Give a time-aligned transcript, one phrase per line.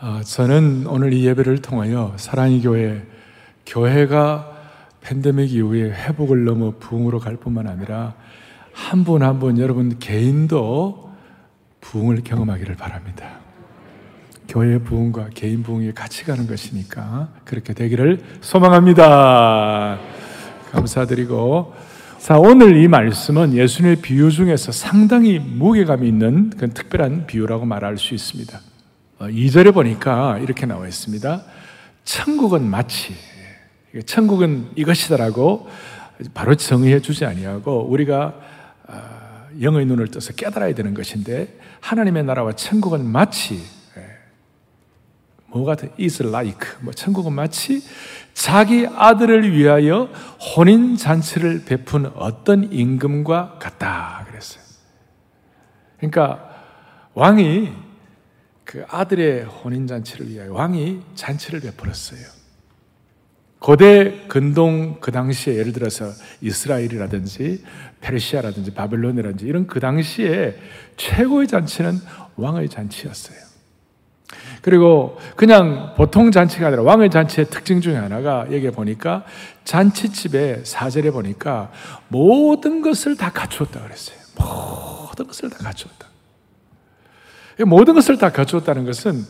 [0.00, 3.02] 아, 저는 오늘 이 예배를 통하여 사랑의 교회,
[3.66, 4.50] 교회가
[5.02, 8.14] 팬데믹 이후에 회복을 넘어 부흥으로 갈 뿐만 아니라
[8.72, 11.10] 한 분 한 분 여러분 개인도
[11.80, 13.40] 부흥을 경험하기를 바랍니다.
[14.48, 19.98] 교회 부흥과 개인 부흥이 같이 가는 것이니까 그렇게 되기를 소망합니다.
[20.72, 21.74] 감사드리고
[22.18, 28.14] 자 오늘 이 말씀은 예수님의 비유 중에서 상당히 무게감이 있는 그런 특별한 비유라고 말할 수
[28.14, 28.60] 있습니다.
[29.20, 31.42] 2절에 어, 보니까 이렇게 나와 있습니다.
[32.04, 33.14] 천국은 마치
[34.06, 35.68] 천국은 이것이다라고
[36.32, 38.34] 바로 정의해 주지 아니하고 우리가
[38.88, 43.60] 어, 영의 눈을 떠서 깨달아야 되는 것인데 하나님의 나라와 천국은 마치
[45.52, 47.82] 뭐 같은 is like 뭐 천국은 마치
[48.34, 50.04] 자기 아들을 위하여
[50.56, 54.62] 혼인 잔치를 베푼 어떤 임금과 같다 그랬어요.
[55.96, 56.48] 그러니까
[57.14, 57.89] 왕이
[58.70, 62.20] 그 아들의 혼인잔치를 위하여 왕이 잔치를 베풀었어요.
[63.58, 66.04] 고대 근동 그 당시에 예를 들어서
[66.40, 67.64] 이스라엘이라든지
[68.00, 70.56] 페르시아라든지 바벨론이라든지 이런 그 당시에
[70.96, 71.98] 최고의 잔치는
[72.36, 73.38] 왕의 잔치였어요.
[74.62, 79.24] 그리고 그냥 보통 잔치가 아니라 왕의 잔치의 특징 중에 하나가 여기에 보니까
[79.64, 81.72] 잔치집에 사절에 보니까
[82.06, 84.16] 모든 것을 다 갖추었다 그랬어요.
[84.38, 86.09] 모든 것을 다 갖추었다.
[87.64, 89.24] 모든 것을 다 갖추었다는 것은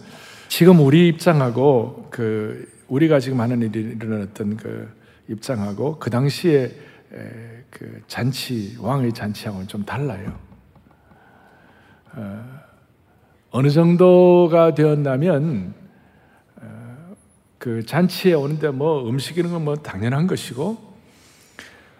[0.49, 4.93] 지금 우리 입장하고 그 우리가 지금 하는 일이 일어났던 그
[5.29, 6.71] 입장하고 그 당시에
[7.71, 10.39] 그 잔치 왕의 잔치하고는 좀 달라요.
[12.13, 15.75] 어, 느 정도가 되었나면
[16.57, 17.15] 어,
[17.59, 20.91] 그 잔치에 오는데 뭐 음식 이런 건 뭐 당연한 것이고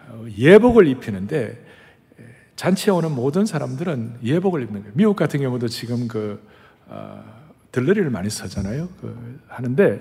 [0.09, 1.70] 어, 예복을 입히는데
[2.61, 4.93] 잔치에 오는 모든 사람들은 예복을 입는 거예요.
[4.93, 6.39] 미국 같은 경우도 지금 그
[6.85, 7.23] 어,
[7.71, 8.87] 들러리를 많이 쓰잖아요.
[9.01, 9.99] 그, 하는데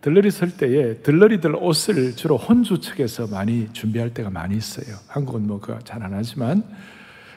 [0.00, 4.96] 들러리 쓸 때에 들러리들 옷을 주로 혼주 측에서 많이 준비할 때가 많이 있어요.
[5.06, 6.64] 한국은 뭐그잘안 하지만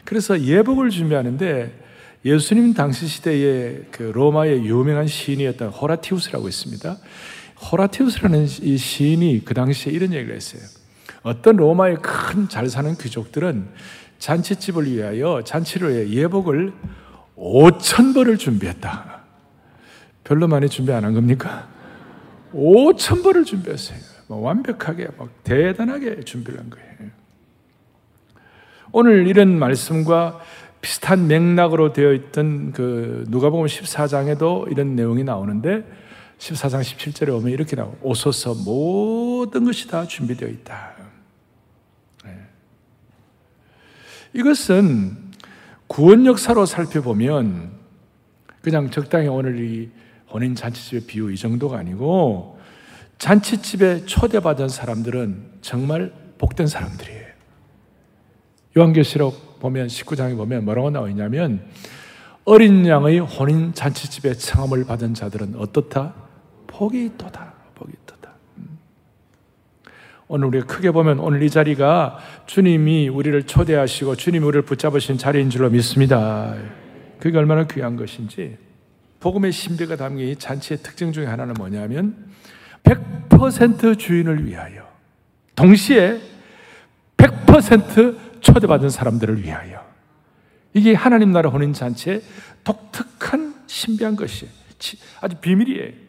[0.04, 1.84] 그래서 예복을 준비하는데
[2.26, 6.98] 예수님 당시 시대에 그 로마의 유명한 시인이었던 호라티우스라고 있습니다.
[7.72, 10.64] 호라티우스라는 이 시인이 그 당시에 이런 얘기를 했어요.
[11.22, 13.68] 어떤 로마의 큰 잘 사는 귀족들은
[14.26, 16.74] 잔치집을 위하여 잔치를 위해 예복을
[17.38, 19.20] 5천 벌을 준비했다.
[20.24, 21.68] 별로 많이 준비 안 한 겁니까?
[22.52, 24.00] 5천 벌을 준비했어요.
[24.28, 27.12] 뭐 완벽하게, 막 대단하게 준비를 한 거예요.
[28.92, 30.40] 오늘 이런 말씀과
[30.82, 35.84] 비슷한 맥락으로 되어 있던 그 누가복음 14장에도 이런 내용이 나오는데
[36.40, 40.95] 14장 17절에 오면 이렇게 나와 오소서 모든 것이 다 준비되어 있다.
[44.36, 45.16] 이것은
[45.88, 47.72] 구원 역사로 살펴보면
[48.62, 49.90] 그냥 적당히 오늘 이
[50.30, 52.60] 혼인 잔치집의 비유 이 정도가 아니고
[53.18, 57.26] 잔치집에 초대받은 사람들은 정말 복된 사람들이에요.
[58.78, 61.66] 요한계시록 보면 19장에 보면 뭐라고 나와 있냐면
[62.44, 66.14] 어린 양의 혼인 잔치집에 청함을 받은 자들은 어떻다?
[66.68, 67.54] 복이 있도다.
[67.76, 68.15] 복이 있다.
[70.28, 75.70] 오늘 우리가 크게 보면 오늘 이 자리가 주님이 우리를 초대하시고 주님이 우리를 붙잡으신 자리인 줄로
[75.70, 76.56] 믿습니다.
[77.20, 78.58] 그게 얼마나 귀한 것인지
[79.20, 82.16] 복음의 신비가 담긴 이 잔치의 특징 중에 하나는 뭐냐면
[82.84, 84.88] 100% 주인을 위하여
[85.56, 86.20] 동시에
[87.18, 89.84] 100% 초대받은 사람들을 위하여
[90.74, 92.22] 이게 하나님 나라 혼인 잔치의
[92.64, 94.48] 독특한 신비한 것이
[95.22, 96.05] 아주 비밀이에요.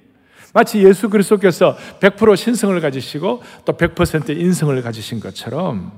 [0.56, 5.92] 마치 예수 그리스도께서 100% 신성을 가지시고 또 100% 인성을 가지신 것처럼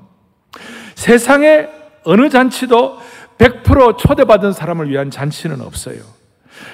[0.96, 1.68] 세상에
[2.02, 2.98] 어느 잔치도
[3.38, 6.00] 100% 초대받은 사람을 위한 잔치는 없어요.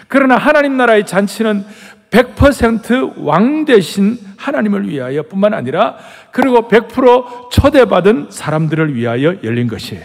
[0.08, 1.66] 그러나 하나님 나라의 잔치는
[2.10, 5.98] 100%왕 대신 하나님을 위하여 뿐만 아니라
[6.32, 10.02] 그리고 100% 초대받은 사람들을 위하여 열린 것이에요.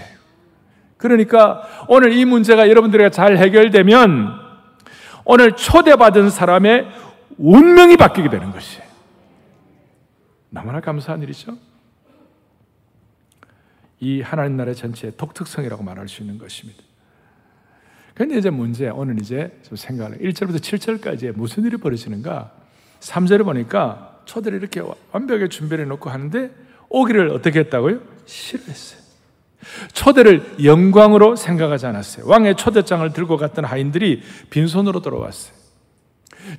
[0.98, 4.50] 그러니까 오늘 이 문제가 여러분들에게 잘 해결되면
[5.24, 7.09] 오늘 초대받은 사람의
[7.40, 8.84] 운명이 바뀌게 되는 것이에요.
[10.50, 11.58] 너무나 감사한 일이죠.
[14.02, 16.84] 이 하나님 나라 전체의 독특성이라고 말할 수 있는 것입니다.
[18.14, 22.52] 그런데 이제 문제, 오늘 이제 좀 생각을, 1절부터 7절까지 무슨 일이 벌어지는가?
[23.00, 24.82] 3절에 보니까 초대를 이렇게
[25.12, 26.52] 완벽하게 준비해 놓고 하는데
[26.90, 28.02] 오기를 어떻게 했다고요?
[28.26, 29.00] 싫어했어요.
[29.94, 32.28] 초대를 영광으로 생각하지 않았어요.
[32.28, 35.59] 왕의 초대장을 들고 갔던 하인들이 빈손으로 돌아왔어요.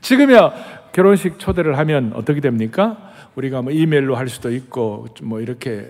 [0.01, 3.13] 지금이야 결혼식 초대를 하면 어떻게 됩니까?
[3.37, 5.87] 우리가 뭐 이메일로 할 수도 있고 뭐 이렇게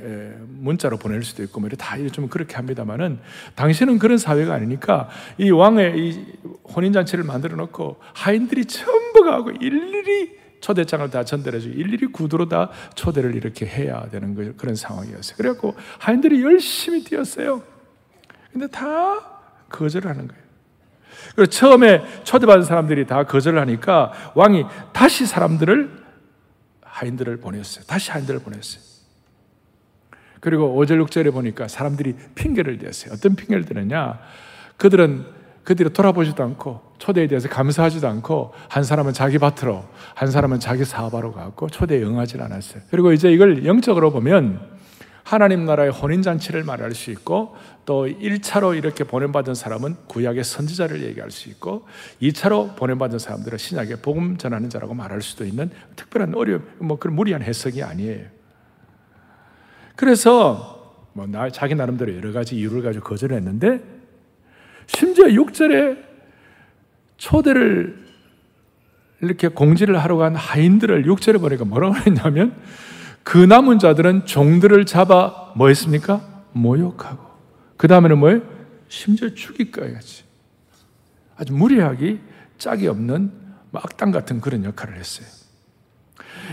[0.48, 3.18] 문자로 보낼 수도 있고 뭐 다좀 그렇게 합니다만은
[3.54, 5.08] 당신은 그런 사회가 아니니까
[5.38, 6.26] 이 왕의 이
[6.74, 13.34] 혼인 잔치를 만들어 놓고 하인들이 전부 가고 일일이 초대장을 다 전달해주고 일일이 구두로 다 초대를
[13.34, 15.36] 이렇게 해야 되는 그런 상황이었어요.
[15.38, 17.62] 그래갖고 하인들이 열심히 뛰었어요.
[18.52, 19.18] 근데 다
[19.70, 20.49] 거절을 하는 거예요.
[21.34, 26.00] 그리고 처음에 초대받은 사람들이 다 거절을 하니까 왕이 다시 사람들을
[26.82, 27.84] 하인들을 보냈어요.
[27.86, 28.82] 다시 하인들을 보냈어요.
[30.40, 33.12] 그리고 5절 6절에 보니까 사람들이 핑계를 대었어요.
[33.12, 34.18] 어떤 핑계를 대느냐?
[34.76, 35.26] 그들은
[35.64, 39.84] 그들이 돌아보지도 않고 초대에 대해서 감사하지도 않고 한 사람은 자기 밭으로
[40.14, 42.82] 한 사람은 자기 사업하러 가고 초대에 응하지 않았어요.
[42.90, 44.79] 그리고 이제 이걸 영적으로 보면
[45.30, 47.54] 하나님 나라의 혼인잔치를 말할 수 있고
[47.86, 51.86] 또 1차로 이렇게 보냄받은 사람은 구약의 선지자를 얘기할 수 있고
[52.20, 57.42] 2차로 보냄받은 사람들은 신약의 복음 전하는 자라고 말할 수도 있는 특별한 어려움, 뭐 그런 무리한
[57.42, 58.26] 해석이 아니에요.
[59.94, 63.84] 그래서 뭐 나, 자기 나름대로 여러 가지 이유를 가지고 거절했는데
[64.88, 65.96] 심지어 6절에
[67.18, 68.04] 초대를
[69.20, 72.56] 이렇게 공지를 하러 간 하인들을 6절에 보니까 뭐라고 했냐면
[73.22, 76.20] 그 남은 자들은 종들을 잡아 뭐 했습니까?
[76.52, 77.24] 모욕하고
[77.76, 78.42] 그 다음에는 뭐예요?
[78.88, 80.24] 심지어 죽이까지
[81.36, 82.20] 아주 무리하기
[82.58, 83.32] 짝이 없는
[83.72, 85.26] 악당 같은 그런 역할을 했어요.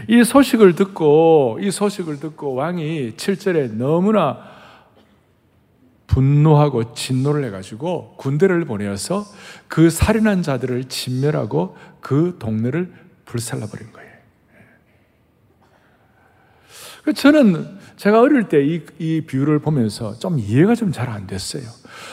[0.07, 4.39] 이 소식을 듣고 이 소식을 듣고 왕이 7절에 너무나
[6.07, 9.25] 분노하고 진노를 해가지고 군대를 보내어서
[9.67, 12.93] 그 살인한 자들을 진멸하고 그 동네를
[13.25, 14.06] 불살라버린 거예요.
[17.13, 21.63] 저는 제가 어릴 때 이 이 비유를 보면서 좀 이해가 좀 잘 안 됐어요.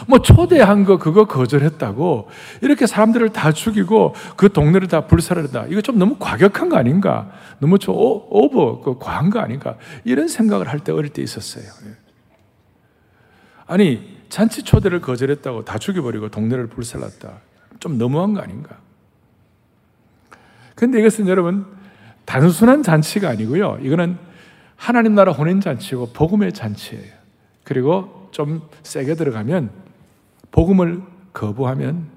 [0.09, 2.29] 뭐 초대한 거 그거 거절했다고
[2.63, 5.67] 이렇게 사람들을 다 죽이고 그 동네를 다 불살한다.
[5.69, 7.31] 이거 좀 너무 과격한 거 아닌가?
[7.59, 9.77] 너무 좀 오버 그 과한 거 아닌가?
[10.05, 11.65] 이런 생각을 할 때 어릴 때 있었어요.
[11.87, 11.97] 예.
[13.67, 17.41] 아니 잔치 초대를 거절했다고 다 죽여버리고 동네를 불살랐다.
[17.81, 18.79] 좀 너무한 거 아닌가?
[20.75, 21.67] 근데 이것은 여러분
[22.25, 23.79] 단순한 잔치가 아니고요.
[23.83, 24.17] 이거는
[24.77, 27.13] 하나님 나라 혼인 잔치고 복음의 잔치예요.
[27.63, 29.71] 그리고 좀 세게 들어가면
[30.51, 32.09] 복음을 거부하면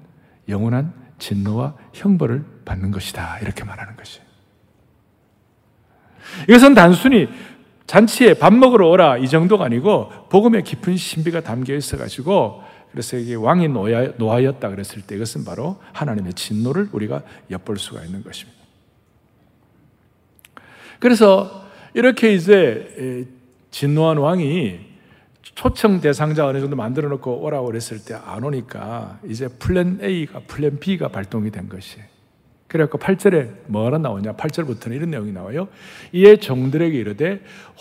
[0.48, 3.38] 영원한 진노와 형벌을 받는 것이다.
[3.40, 4.26] 이렇게 말하는 것이에요.
[6.48, 7.28] 이것은 단순히
[7.86, 13.34] 잔치에 밥 먹으러 오라 이 정도가 아니고 복음의 깊은 신비가 담겨 있어 가지고 그래서 이게
[13.34, 18.58] 왕이 노하 였다 그랬을 때 이것은 바로 하나님의 진노를 우리가 엿볼 수가 있는 것입니다.
[20.98, 23.26] 그래서 이렇게 이제
[23.70, 24.80] 진노한 왕이
[25.42, 30.78] 초청 대상자 어느 정도 만들어 놓고 오라고 그랬을 때 안 오니까 이제 플랜 A가 플랜
[30.78, 31.98] B가 발동이 된 것이.
[32.68, 34.34] 그래갖고 8절에 뭐가 나오냐?
[34.34, 35.68] 8절부터는 이런 내용이 나와요.
[36.12, 37.40] 이에 종들에게 이르되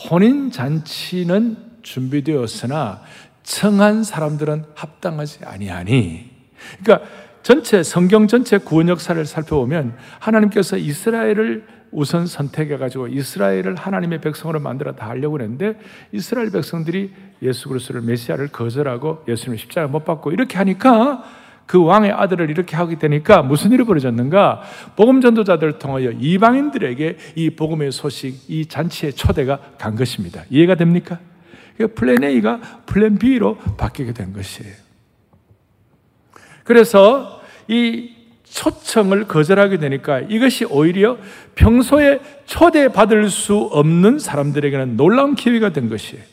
[0.09, 3.01] 혼인 잔치는 준비되었으나
[3.44, 6.30] 청한 사람들은 합당하지 아니하니.
[6.81, 7.07] 그러니까
[7.44, 15.07] 전체 성경 전체 구원 역사를 살펴보면 하나님께서 이스라엘을 우선 선택해가지고 이스라엘을 하나님의 백성으로 만들어 다
[15.10, 15.80] 하려고 했는데
[16.12, 17.12] 이스라엘 백성들이
[17.42, 21.24] 예수 그리스도를 메시아를 거절하고 예수님을 십자가 못 받고 이렇게 하니까
[21.66, 24.62] 그 왕의 아들을 이렇게 하게 되니까 무슨 일이 벌어졌는가?
[24.95, 30.44] 복음 전도자들을 통하여 이방인들에게 이 복음의 소식, 이 잔치의 초대가 간 것입니다.
[30.50, 31.19] 이해가 됩니까?
[31.95, 34.74] 플랜 A가 플랜 B로 바뀌게 된 것이에요.
[36.63, 38.17] 그래서 이
[38.50, 41.18] 초청을 거절하게 되니까 이것이 오히려
[41.56, 46.24] 평소에 초대받을 수 없는 사람들에게는 놀라운 기회가 된 것이에요.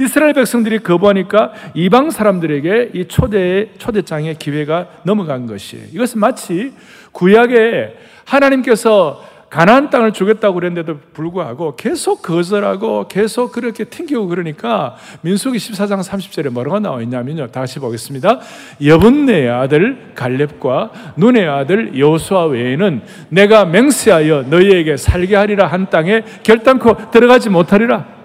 [0.00, 5.86] 이스라엘 백성들이 거부하니까 이방 사람들에게 이 초대 초대장의 기회가 넘어간 것이에요.
[5.92, 6.72] 이것은 마치
[7.12, 16.00] 구약에 하나님께서 가나안 땅을 주겠다고 그랬는데도 불구하고 계속 거절하고 계속 그렇게 튕기고 그러니까 민수기 14장
[16.02, 17.48] 30절에 뭐라고 나와 있냐면요.
[17.48, 18.38] 다시 보겠습니다.
[18.82, 27.10] 여분네의 아들 갈렙과 눈의 아들 여수아 외에는 내가 맹세하여 너희에게 살게 하리라 한 땅에 결단코
[27.10, 28.19] 들어가지 못하리라.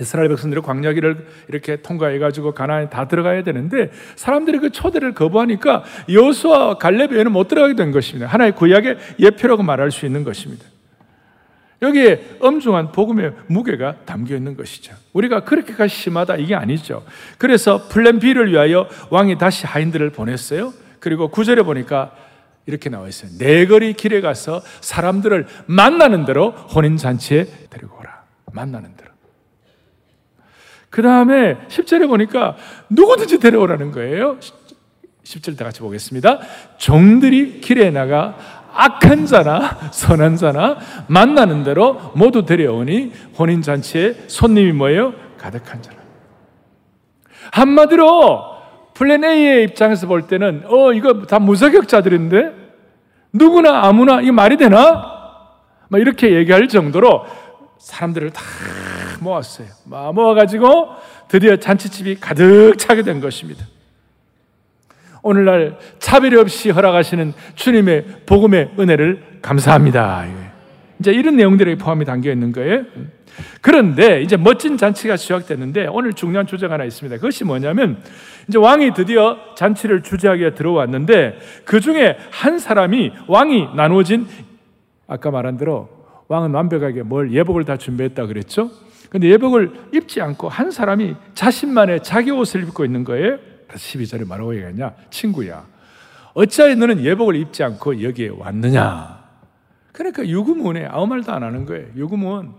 [0.00, 6.78] 이스라엘 백성들이 광야기를 이렇게 통과해 가지고 가나안에 다 들어가야 되는데 사람들이 그 초대를 거부하니까 여수와
[6.78, 8.26] 갈렙에는 못 들어가게 된 것입니다.
[8.26, 10.64] 하나의 구약의 예표라고 말할 수 있는 것입니다.
[11.82, 14.94] 여기에 엄중한 복음의 무게가 담겨 있는 것이죠.
[15.12, 17.04] 우리가 그렇게까지 심하다 이게 아니죠.
[17.38, 20.72] 그래서 플랜 B를 위하여 왕이 다시 하인들을 보냈어요.
[20.98, 22.16] 그리고 구절에 보니까
[22.66, 23.30] 이렇게 나와 있어요.
[23.38, 28.24] 네 거리 길에 가서 사람들을 만나는 대로 혼인 잔치에 데리고 오라.
[28.52, 29.13] 만나는 대로.
[30.94, 32.54] 그 다음에 10절에 보니까
[32.88, 34.36] 누구든지 데려오라는 거예요.
[35.24, 36.38] 10절 다 같이 보겠습니다.
[36.76, 38.36] 종들이 길에 나가
[38.72, 40.76] 악한 자나 선한 자나
[41.08, 45.14] 만나는 대로 모두 데려오니 혼인 잔치에 손님이 뭐예요?
[45.36, 45.98] 가득한 자라.
[47.50, 48.54] 한마디로
[48.94, 52.52] 플랜 A의 입장에서 볼 때는 어 이거 다 무자격자들인데
[53.32, 55.12] 누구나 아무나 이 말이 되나?
[55.88, 57.24] 막 이렇게 얘기할 정도로
[57.78, 58.42] 사람들을 다
[59.20, 59.68] 모았어요.
[59.84, 60.88] 모아가지고
[61.28, 63.64] 드디어 잔치집이 가득 차게 된 것입니다.
[65.22, 70.26] 오늘날 차별 없이 허락하시는 주님의 복음의 은혜를 감사합니다.
[71.00, 72.84] 이제 이런 내용들이 포함이 담겨 있는 거예요.
[73.60, 77.16] 그런데 이제 멋진 잔치가 시작됐는데 오늘 중요한 주제가 하나 있습니다.
[77.16, 78.02] 그것이 뭐냐면
[78.48, 84.28] 이제 왕이 드디어 잔치를 주재하게 들어왔는데 그 중에 한 사람이 왕이 나누어진
[85.06, 85.88] 아까 말한 대로
[86.28, 88.70] 왕은 완벽하게 뭘 예복을 다 준비했다 그랬죠?
[89.10, 93.38] 근데 예복을 입지 않고 한 사람이 자신만의 자기 옷을 입고 있는 거예요.
[93.68, 94.94] 12절에 말하고 얘기하냐?
[95.10, 95.66] 친구야.
[96.34, 99.22] 어찌하여 너는 예복을 입지 않고 여기에 왔느냐?
[99.92, 101.86] 그러니까 유구문에 아무 말도 안 하는 거예요.
[101.94, 102.54] 유구문.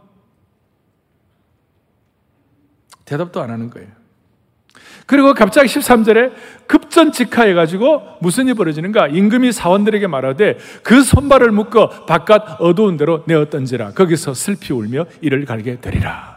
[3.04, 3.90] 대답도 안 하는 거예요.
[5.06, 6.32] 그리고 갑자기 13절에
[6.68, 9.08] 급전 직하해가지고 무슨 일이 벌어지는가?
[9.08, 15.80] 임금이 사원들에게 말하되 그 손발을 묶어 바깥 어두운 데로 내었던지라 거기서 슬피 울며 이를 갈게
[15.80, 16.36] 되리라.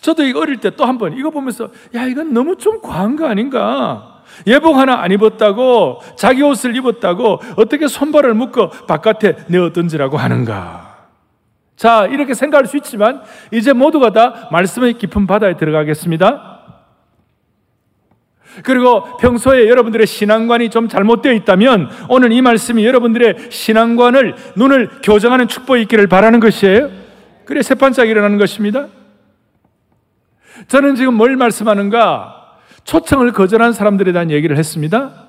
[0.00, 3.26] 저도 이거 어릴 때 또 한 번 이거 보면서 야 이건 너무 좀 과한 거
[3.26, 4.22] 아닌가?
[4.46, 10.94] 예복 하나 안 입었다고 자기 옷을 입었다고 어떻게 손발을 묶어 바깥에 내었던지라고 하는가?
[11.76, 16.55] 자, 이렇게 생각할 수 있지만 이제 모두가 다 말씀의 깊은 바다에 들어가겠습니다.
[18.62, 25.82] 그리고 평소에 여러분들의 신앙관이 좀 잘못되어 있다면 오늘 이 말씀이 여러분들의 신앙관을 눈을 교정하는 축복이
[25.82, 26.90] 있기를 바라는 것이에요.
[27.44, 28.88] 그래 새 반짝 일어나는 것입니다.
[30.68, 32.32] 저는 지금 뭘 말씀하는가?
[32.84, 35.26] 초청을 거절한 사람들에 대한 얘기를 했습니다.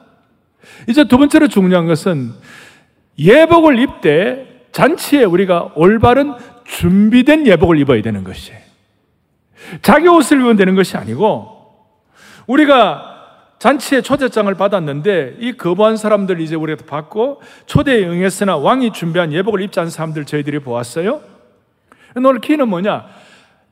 [0.88, 2.32] 이제 두 번째로 중요한 것은
[3.18, 6.34] 예복을 입되 잔치에 우리가 올바른
[6.66, 8.54] 준비된 예복을 입어야 되는 것이
[9.82, 11.58] 자기 옷을 입으면 되는 것이 아니고
[12.46, 13.17] 우리가
[13.60, 19.80] 잔치에 초대장을 받았는데 이 거부한 사람들 이제 우리가 받고 초대에 응했으나 왕이 준비한 예복을 입지
[19.80, 21.22] 않은 사람들 저희들이 보았어요.
[22.16, 23.06] 오늘 키는 뭐냐?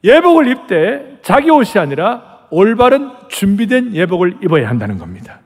[0.03, 5.39] 예복을 입되 자기 옷이 아니라 올바른 준비된 예복을 입어야 한다는 겁니다.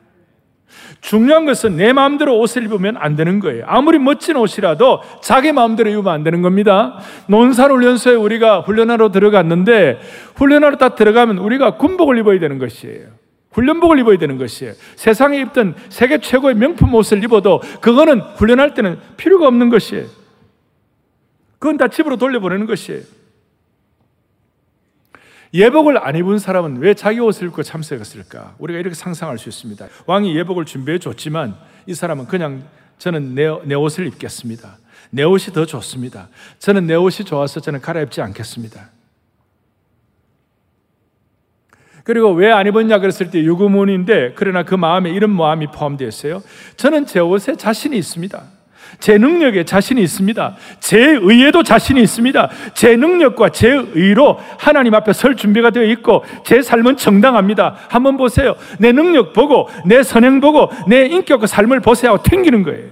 [1.02, 3.64] 중요한 것은 내 마음대로 옷을 입으면 안 되는 거예요.
[3.68, 7.00] 아무리 멋진 옷이라도 자기 마음대로 입으면 안 되는 겁니다.
[7.28, 10.00] 논산훈련소에 우리가 훈련하러 들어갔는데
[10.36, 13.19] 훈련하러 딱 들어가면 우리가 군복을 입어야 되는 것이에요.
[13.52, 14.74] 훈련복을 입어야 되는 것이에요.
[14.96, 20.06] 세상에 입던 세계 최고의 명품 옷을 입어도 그거는 훈련할 때는 필요가 없는 것이에요.
[21.58, 23.02] 그건 다 집으로 돌려보내는 것이에요.
[25.54, 28.56] 예복을 안 입은 사람은 왜 자기 옷을 입고 참석했을까?
[28.60, 29.88] 우리가 이렇게 상상할 수 있습니다.
[30.06, 31.56] 왕이 예복을 준비해 줬지만
[31.88, 32.64] 이 사람은 그냥
[33.00, 34.78] 저는 내, 내 옷을 입겠습니다.
[35.10, 36.30] 내 옷이 더 좋습니다.
[36.60, 38.92] 저는 내 옷이 좋아서 저는 갈아입지 않겠습니다.
[42.04, 46.42] 그리고 왜 안 입었냐 그랬을 때 유구문인데 그러나 그 마음에 이런 마음이 포함되어 있어요.
[46.78, 48.42] 저는 제 옷에 자신이 있습니다.
[49.00, 50.56] 제 능력에 자신이 있습니다.
[50.80, 52.50] 제 의에도 자신이 있습니다.
[52.74, 57.76] 제 능력과 제 의로 하나님 앞에 설 준비가 되어 있고 제 삶은 정당합니다.
[57.88, 58.56] 한번 보세요.
[58.80, 62.90] 내 능력 보고 내 선행 보고 내 인격과 삶을 보세요 하고 튕기는 거예요.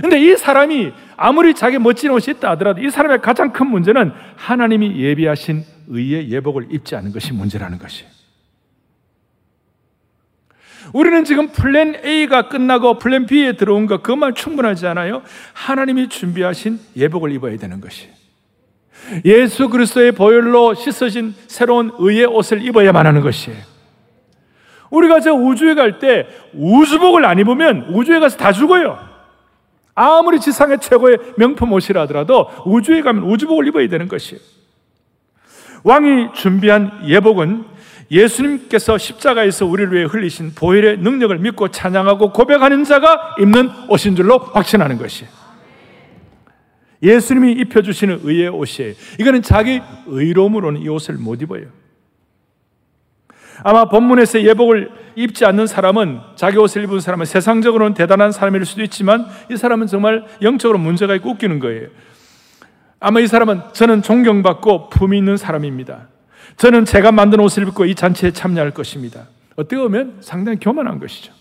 [0.00, 5.00] 근데 이 사람이 아무리 자기 멋진 옷이 있다 하더라도 이 사람의 가장 큰 문제는 하나님이
[5.00, 8.10] 예비하신 의의 예복을 입지 않은 것이 문제라는 것이에요.
[10.92, 15.22] 우리는 지금 플랜 A가 끝나고 플랜 B에 들어온 것 그것만 충분하지 않아요?
[15.52, 18.08] 하나님이 준비하신 예복을 입어야 되는 것이.
[19.24, 23.58] 예수 그리스도의 보혈로 씻어진 새로운 의의 옷을 입어야만 하는 것이에요.
[24.90, 28.98] 우리가 저 우주에 갈 때 우주복을 안 입으면 우주에 가서 다 죽어요.
[29.94, 34.40] 아무리 지상의 최고의 명품 옷이라 하더라도 우주에 가면 우주복을 입어야 되는 것이에요.
[35.86, 37.64] 왕이 준비한 예복은
[38.10, 44.98] 예수님께서 십자가에서 우리를 위해 흘리신 보혈의 능력을 믿고 찬양하고 고백하는 자가 입는 옷인 줄로 확신하는
[44.98, 45.30] 것이에요.
[47.04, 48.94] 예수님이 입혀주시는 의의 옷이에요.
[49.20, 51.66] 이거는 자기 의로움으로는 이 옷을 못 입어요.
[53.62, 59.26] 아마 본문에서 예복을 입지 않는 사람은 자기 옷을 입은 사람은 세상적으로는 대단한 사람일 수도 있지만
[59.52, 61.90] 이 사람은 정말 영적으로 문제가 있고 웃기는 거예요.
[62.98, 66.08] 아마 이 사람은 저는 존경받고 품이 있는 사람입니다.
[66.56, 69.26] 저는 제가 만든 옷을 입고 이 잔치에 참여할 것입니다.
[69.56, 71.32] 어떻게 보면 상당히 교만한 것이죠.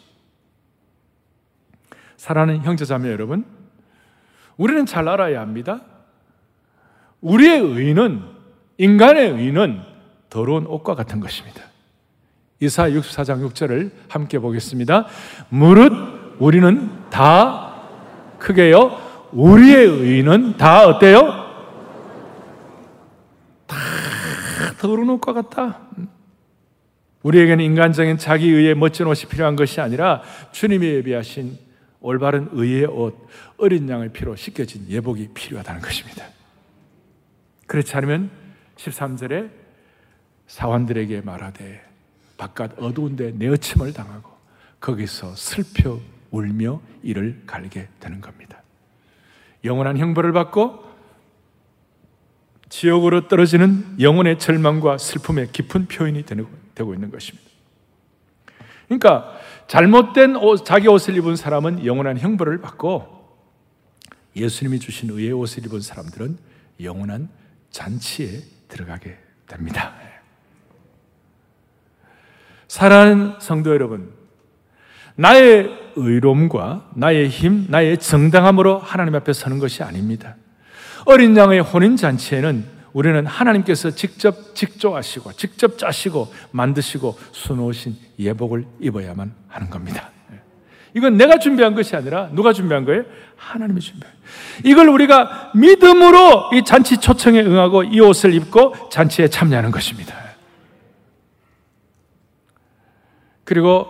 [2.17, 3.45] 사랑하는 형제자매 여러분,
[4.57, 5.81] 우리는 잘 알아야 합니다.
[7.21, 8.21] 우리의 의는,
[8.77, 9.81] 인간의 의는
[10.29, 11.61] 더러운 옷과 같은 것입니다.
[12.59, 15.07] 이사 64장 6절을 함께 보겠습니다.
[15.49, 15.91] 무릇
[16.39, 17.83] 우리는 다
[18.39, 18.99] 크게요.
[19.31, 21.45] 우리의 의는 다 어때요?
[23.67, 23.75] 다
[24.87, 25.81] 더러운 것 같다.
[27.23, 31.57] 우리에게는 인간적인 자기 의의 멋진 옷이 필요한 것이 아니라 주님이 예비하신
[31.99, 33.27] 올바른 의의 옷,
[33.57, 36.27] 어린 양의 피로 씻겨진 예복이 필요하다는 것입니다.
[37.65, 38.29] 그렇지 않으면
[38.75, 39.49] 13절에
[40.45, 41.83] 사환들에게 말하되
[42.37, 44.29] 바깥 어두운 데 내어침을 당하고
[44.79, 45.99] 거기서 슬퍼
[46.29, 48.61] 울며 이를 갈게 되는 겁니다.
[49.63, 50.84] 영원한 형벌을 받고
[52.75, 57.49] 지옥으로 떨어지는 영혼의 절망과 슬픔의 깊은 표현이 되고 있는 것입니다.
[58.87, 63.37] 그러니까 잘못된 옷, 자기 옷을 입은 사람은 영원한 형벌을 받고
[64.35, 66.37] 예수님이 주신 의의 옷을 입은 사람들은
[66.81, 67.29] 영원한
[67.71, 69.93] 잔치에 들어가게 됩니다.
[72.67, 74.11] 사랑하는 성도 여러분,
[75.15, 80.35] 나의 의로움과 나의 힘, 나의 정당함으로 하나님 앞에 서는 것이 아닙니다.
[81.05, 89.69] 어린 양의 혼인 잔치에는 우리는 하나님께서 직접 직조하시고 직접 짜시고 만드시고 수놓으신 예복을 입어야만 하는
[89.69, 90.11] 겁니다.
[90.95, 93.03] 이건 내가 준비한 것이 아니라 누가 준비한 거예요?
[93.35, 94.15] 하나님이 준비한
[94.63, 100.15] 이걸 우리가 믿음으로 이 잔치 초청에 응하고 이 옷을 입고 잔치에 참여하는 것입니다.
[103.43, 103.87] 그리고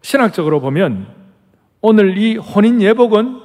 [0.00, 1.08] 신학적으로 보면
[1.82, 3.38] 오늘 이 혼인 예복은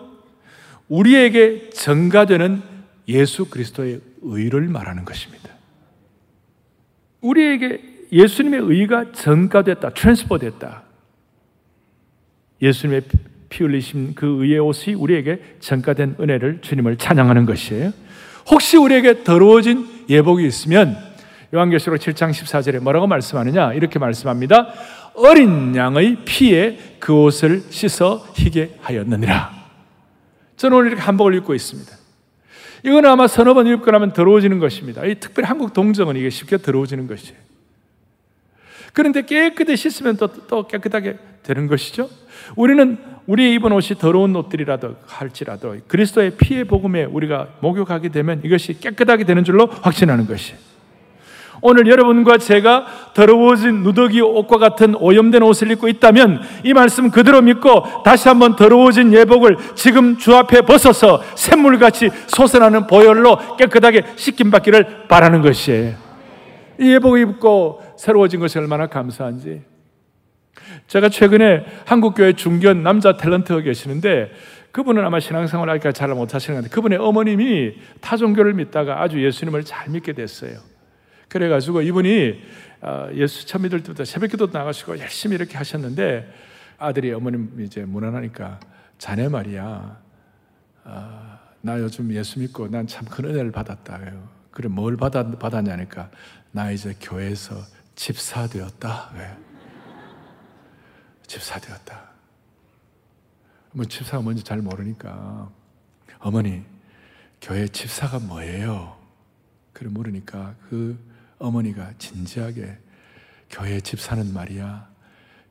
[0.87, 2.74] 우리에게 전가되는
[3.07, 5.49] 예수 그리스도의 의를 말하는 것입니다.
[7.21, 7.81] 우리에게
[8.11, 10.83] 예수님의 의가 전가됐다, transfer 됐다.
[12.61, 13.01] 예수님의
[13.49, 17.91] 피 흘리신 그 의의 옷이 우리에게 전가된 은혜를 주님을 찬양하는 것이에요.
[18.49, 20.97] 혹시 우리에게 더러워진 예복이 있으면
[21.53, 23.73] 요한계시록 7장 14절에 뭐라고 말씀하느냐?
[23.73, 24.73] 이렇게 말씀합니다.
[25.15, 29.53] 어린 양의 피에 그 옷을 씻어 희게 하였느니라.
[30.57, 32.04] 저는 오늘 이렇게 한복을 입고 있습니다.
[32.85, 35.03] 이건 아마 서너 번 입고 나면 더러워지는 것입니다.
[35.05, 37.37] 이 특별히 한국 동정은 이게 쉽게 더러워지는 것이에요.
[38.93, 42.07] 그런데 깨끗이 씻으면 또, 또 깨끗하게 되는 것이죠.
[42.55, 49.23] 우리는 우리 입은 옷이 더러운 옷들이라도 할지라도 그리스도의 피의 복음에 우리가 목욕하게 되면 이것이 깨끗하게
[49.23, 50.74] 되는 줄로 확신하는 것이에요.
[51.67, 58.03] 오늘 여러분과 제가 더러워진 누더기 옷과 같은 오염된 옷을 입고 있다면 이 말씀 그대로 믿고
[58.03, 65.41] 다시 한번 더러워진 예복을 지금 주 앞에 벗어서 샘물같이 솟아나는 보혈로 깨끗하게 씻김 받기를 바라는
[65.41, 65.95] 것이에요.
[66.79, 69.63] 이 예복을 입고 새로워진 것이 얼마나 감사한지.
[70.85, 74.29] 제가 최근에 한국교회 중견 남자 탤런트가 계시는데
[74.71, 80.13] 그분은 아마 신앙생활 하기가 잘 못하시는 건데 그분의 어머님이 타종교를 믿다가 아주 예수님을 잘 믿게
[80.13, 80.74] 됐어요.
[81.29, 82.41] 그래가지고 이분이
[82.81, 86.31] 어, 예수 처음 믿을 때부터 새벽기도 나가시고 열심히 이렇게 하셨는데
[86.77, 88.59] 아들이 어머님 이제 무난하니까
[88.97, 90.01] 자네 말이야.
[90.83, 93.99] 아, 나 요즘 예수 믿고 난 참 큰 은혜를 받았다.
[94.51, 96.11] 그래 뭘 받았, 받았냐니까
[96.51, 97.55] 나 이제 교회에서
[97.95, 99.11] 집사 되었다.
[101.27, 102.09] 집사 되었다.
[103.71, 105.49] 뭐 집사가 뭔지 잘 모르니까
[106.19, 106.63] 어머니
[107.41, 108.97] 교회 집사가 뭐예요?
[109.73, 110.97] 그래 물으니까 그
[111.39, 112.77] 어머니가 진지하게
[113.49, 114.87] 교회 집 사는 말이야.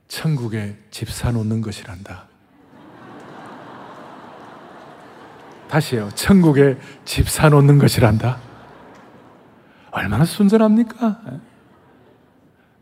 [0.09, 2.25] 천국에 집 사놓는 것이란다.
[5.69, 6.09] 다시요.
[6.15, 8.39] 천국에 집 사놓는 것이란다.
[9.91, 11.21] 얼마나 순전합니까?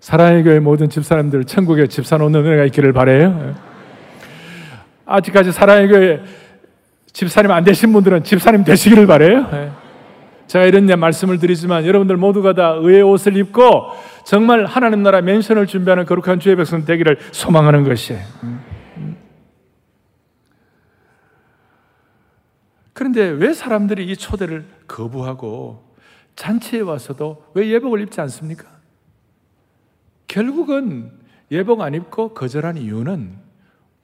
[0.00, 3.54] 사랑의 교회 모든 집사람들 천국에 집 사놓는 은혜가 있기를 바래요.
[5.06, 6.22] 아직까지 사랑의 교회
[7.12, 9.81] 집사님 안 되신 분들은 집사님 되시기를 바래요.
[10.52, 13.92] 제가 이런 말씀을 드리지만 여러분들 모두가 다 의의 옷을 입고
[14.26, 18.22] 정말 하나님 나라 맨션을 준비하는 거룩한 주의 백성 되기를 소망하는 것이에요.
[22.92, 25.96] 그런데 왜 사람들이 이 초대를 거부하고
[26.36, 28.68] 잔치에 와서도 왜 예복을 입지 않습니까?
[30.28, 31.12] 결국은
[31.50, 33.38] 예복 안 입고 거절한 이유는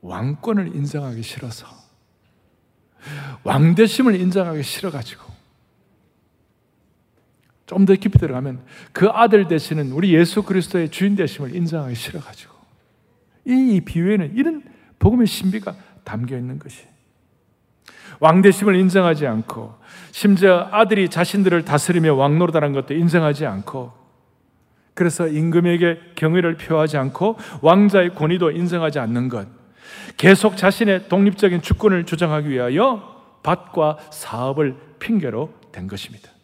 [0.01, 1.67] 왕권을 인정하기 싫어서
[3.45, 5.38] 왕대심을 인정하기 싫어가지고
[7.69, 8.61] 좀 더 깊이 들어가면
[8.93, 12.55] 그 아들 되시는 우리 예수 그리스도의 주인 되심을 인정하기 싫어가지고
[13.45, 14.63] 이 비유에는 이런
[14.99, 16.85] 복음의 신비가 담겨 있는 것이
[18.21, 19.75] 왕대심을 인정하지 않고
[20.11, 23.93] 심지어 아들이 자신들을 다스리며 왕노릇하는 것도 인정하지 않고
[24.95, 29.47] 그래서 임금에게 경의를 표하지 않고 왕자의 권위도 인정하지 않는 것
[30.17, 36.38] 계속 자신의 독립적인 주권을 주장하기 위하여 밭과 사업을 핑계로 된 것입니다.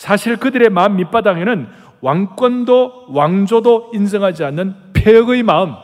[0.00, 1.68] 사실 그들의 마음 밑바닥에는
[2.00, 5.74] 왕권도 왕조도 인정하지 않는 폐역의 마음,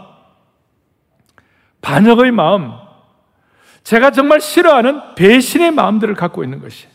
[1.83, 2.73] 반역의 마음,
[3.83, 6.89] 제가 정말 싫어하는 배신의 마음들을 갖고 있는 것이.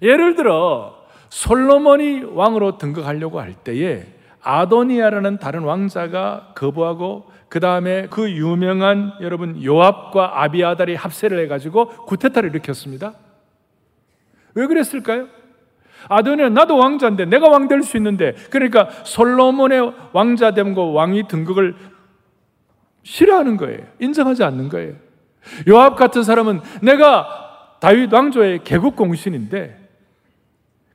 [0.00, 0.94] 예를 들어
[1.28, 4.06] 솔로몬이 왕으로 등극하려고 할 때에
[4.42, 13.14] 아도니아라는 다른 왕자가 거부하고 그 다음에 그 유명한 여러분 요압과 아비아달이 합세를 해가지고 구테타를 일으켰습니다.
[14.54, 15.28] 왜 그랬을까요?
[16.08, 21.74] 아도니아 나도 왕자인데 내가 왕 될 수 있는데 그러니까 솔로몬의 왕자됨과 왕위 등극을
[23.02, 23.86] 싫어하는 거예요.
[23.98, 24.94] 인정하지 않는 거예요.
[25.68, 29.78] 요압 같은 사람은 내가 다윗 왕조의 개국 공신인데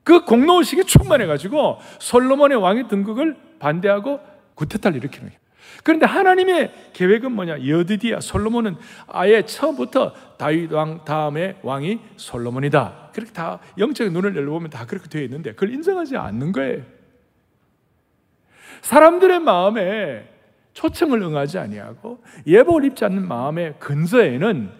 [0.04, 4.20] 그 공로의식이 충만해 가지고 솔로몬의 왕위 등극을 반대하고
[4.54, 5.40] 구테타를 일으키는 거예요.
[5.82, 7.66] 그런데 하나님의 계획은 뭐냐?
[7.66, 8.76] 여드디야 솔로몬은
[9.06, 13.10] 아예 처음부터 다윗 왕 다음에 왕이 솔로몬이다.
[13.12, 16.82] 그렇게 다 영적인 눈을 열어보면 다 그렇게 되어 있는데 그걸 인정하지 않는 거예요.
[18.82, 20.28] 사람들의 마음에
[20.74, 24.70] 초청을 응하지 아니하고 예복을 입지 않는 마음의 근저에는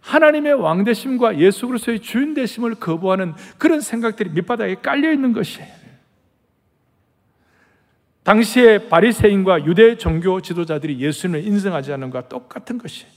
[0.00, 5.79] 하나님의 왕대심과 예수 그리스도의 주인 되심을 거부하는 그런 생각들이 밑바닥에 깔려 있는 것이에요.
[8.22, 13.10] 당시의 바리새인과 유대 종교 지도자들이 예수님을 인정하지 않는 것과 똑같은 것이에요.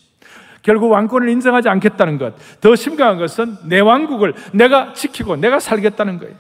[0.62, 2.36] 결국 왕권을 인정하지 않겠다는 것.
[2.62, 6.36] 더 심각한 것은 내 왕국을 내가 지키고 내가 살겠다는 거예요.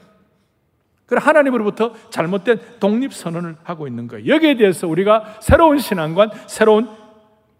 [1.05, 4.33] 그 하나님으로부터 잘못된 독립 선언을 하고 있는 거예요.
[4.33, 6.87] 여기에 대해서 우리가 새로운 신앙관, 새로운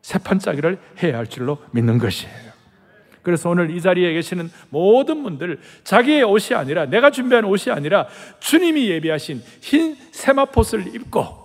[0.02, 2.53] 세판짜기를 해야 할 줄로 믿는 것이에요.
[3.24, 8.06] 그래서 오늘 이 자리에 계시는 모든 분들 자기의 옷이 아니라 내가 준비한 옷이 아니라
[8.40, 11.44] 주님이 예비하신 흰 세마포스를 입고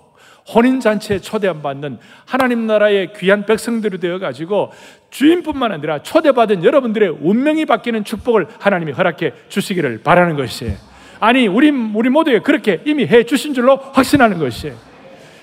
[0.55, 4.73] 혼인 잔치에 초대함 받는 하나님 나라의 귀한 백성들이 되어 가지고
[5.11, 10.75] 주인뿐만 아니라 초대받은 여러분들의 운명이 바뀌는 축복을 하나님이 허락해 주시기를 바라는 것이에요.
[11.21, 14.88] 아니 우리 우리 모두에 그렇게 이미 해 주신 줄로 확신하는 것이에요.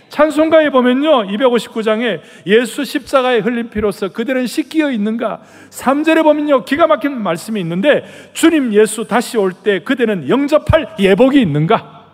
[0.09, 5.41] 찬송가에 보면요, 259장에 예수 십자가에 흘린 피로서 그들은 씻기어 있는가?
[5.69, 12.05] 3절에 보면요, 기가 막힌 말씀이 있는데, 주님 예수 다시 올 때 그대는 영접할 예복이 있는가?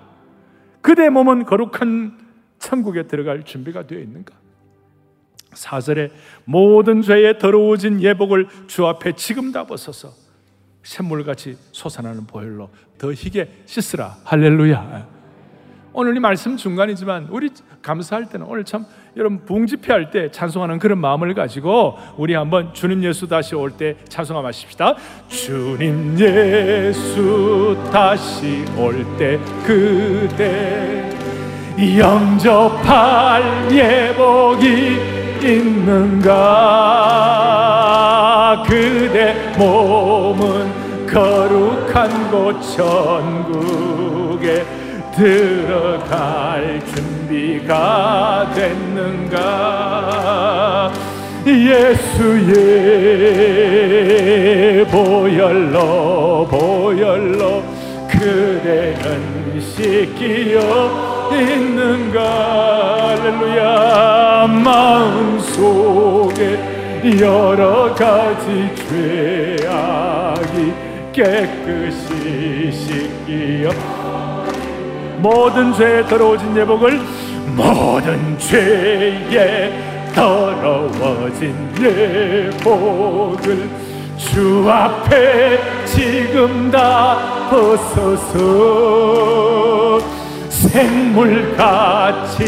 [0.82, 2.18] 그대 몸은 거룩한
[2.60, 4.34] 천국에 들어갈 준비가 되어 있는가?
[5.52, 6.12] 4절에
[6.46, 10.14] 모든 죄에 더러워진 예복을 주 앞에 지금 다 벗어서
[10.84, 14.18] 샘물같이 솟아나는 보혈로 더 희게 씻으라.
[14.24, 15.11] 할렐루야.
[15.94, 17.50] 오늘 이 말씀 중간이지만 우리
[17.82, 18.86] 감사할 때는 오늘 참
[19.18, 23.98] 여러분 부집회 할 때 찬송하는 그런 마음을 가지고 우리 한번 주님 예수 다시 올 때
[24.08, 24.96] 찬송하 마십시다.
[25.28, 31.10] 주님 예수 다시 올 때 그대
[31.98, 34.98] 영접할 예복이
[35.44, 36.32] 있는가
[38.66, 44.64] 그대 몸은 거룩한 곳 천국에
[45.16, 50.12] 들어갈 준비가 됐는가?
[51.46, 52.56] 예수의
[54.88, 57.64] 보혈로 보혈로
[58.10, 62.62] 그대는 씻기어 있는가?
[63.10, 64.48] 할렐루야.
[64.64, 66.42] 마음속에
[67.20, 68.70] 여러 가지
[69.56, 70.74] 죄악이
[71.14, 73.70] 깨끗이 씻기어
[75.22, 77.00] 모든 죄에 더러워진 예복을
[77.56, 79.72] 모든 죄에
[80.16, 83.70] 더러워진 예복을
[84.18, 88.40] 주 앞에 지금 다 벗어서
[90.50, 92.44] 생물같이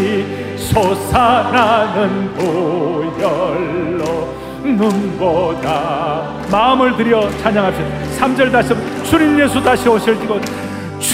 [0.57, 4.33] 솟아나는 보혈로
[4.63, 7.87] 눈보다 마음을 들여 찬양합시다.
[8.19, 10.39] 3절 다시 주님 예수 다시 오실 때고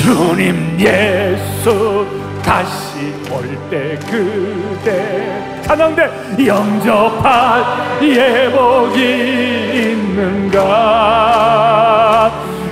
[0.04, 2.08] 주님 예수
[2.42, 5.60] 다시 올 때 그대.
[5.62, 6.10] 찬양대
[6.48, 9.00] 영접한 예복이
[9.92, 10.62] 있는가?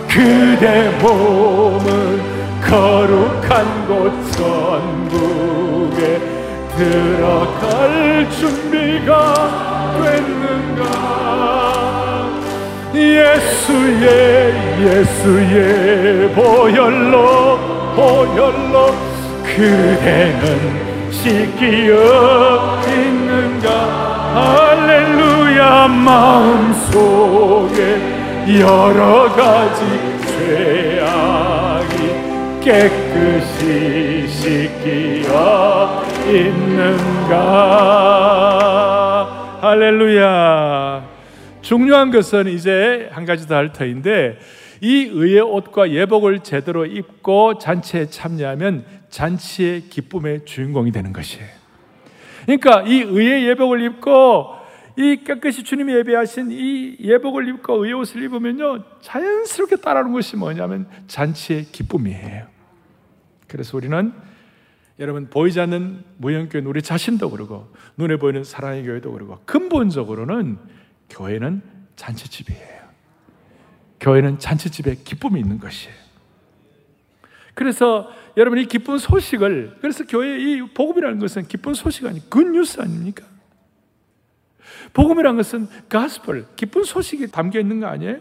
[0.08, 2.22] 그대 몸은
[2.62, 6.02] 거룩한 곳 천국에
[6.78, 9.12] 들어갈 준비가
[10.02, 10.82] 됐는가
[12.98, 17.58] 예수의 예수의 보혈로
[17.96, 18.96] 보혈로
[19.44, 23.68] 그대는 씻기어 있는가?
[24.36, 27.80] 할렐루야 마음속에
[28.60, 29.82] 여러 가지
[30.28, 31.94] 죄악이
[32.62, 37.38] 깨끗이 씻기어 있는가?
[39.62, 41.07] 할렐루야
[41.68, 44.40] 중요한 것은 이제 한 가지 더 할 터인데
[44.80, 51.46] 이 의의 옷과 예복을 제대로 입고 잔치에 참여하면 잔치의 기쁨의 주인공이 되는 것이에요.
[52.46, 54.56] 그러니까 이 의의 예복을 입고
[54.96, 61.66] 이 깨끗이 주님이 예배하신 이 예복을 입고 의의 옷을 입으면요 자연스럽게 따라오는 것이 뭐냐면 잔치의
[61.66, 62.48] 기쁨이에요.
[63.46, 64.14] 그래서 우리는
[65.00, 70.77] 여러분 보이지 않는 무형교회 우리 자신도 그러고 눈에 보이는 사랑의 교회도 그러고 근본적으로는
[71.10, 71.62] 교회는
[71.96, 72.88] 잔치집이에요.
[74.00, 75.96] 교회는 잔치집에 기쁨이 있는 것이에요.
[77.54, 83.26] 그래서 여러분 이 기쁜 소식을 그래서 교회 이 복음이라는 것은 기쁜 소식 아니 굿뉴스 아닙니까?
[84.94, 88.20] 복음이라는 것은 가스펠 기쁜 소식이 담겨 있는 거 아니에요?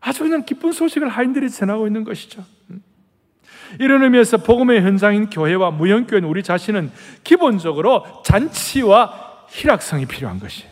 [0.00, 2.42] 아주 그냥 기쁜 소식을 하인들이 전하고 있는 것이죠.
[3.78, 6.90] 이런 의미에서 복음의 현장인 교회와 무형교회는 우리 자신은
[7.22, 10.70] 기본적으로 잔치와 희락성이 필요한 것이에요.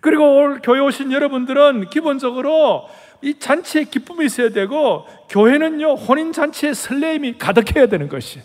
[0.00, 2.88] 그리고 올 교회 오신 여러분들은 기본적으로
[3.20, 8.40] 이 잔치에 기쁨이 있어야 되고 교회는요 혼인 잔치에 설레임이 가득해야 되는 것이.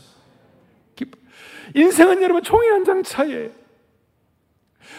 [1.76, 3.50] 인생은 여러분 종이 한 장 차이에요.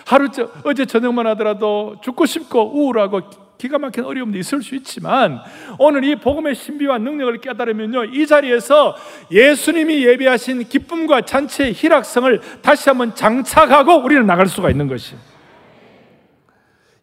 [0.07, 0.29] 하루
[0.65, 3.23] 어제 저녁만 하더라도 죽고 싶고 우울하고
[3.65, 5.41] 기가 막힌 어려움도 있을 수 있지만
[5.79, 8.95] 오늘 이 복음의 신비와 능력을 깨달으면요 이 자리에서
[9.31, 15.15] 예수님이 예배하신 기쁨과 잔치의 희락성을 다시 한번 장착하고 우리는 나갈 수가 있는 것이.